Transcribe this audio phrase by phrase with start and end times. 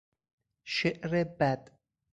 [0.63, 1.71] شعر بد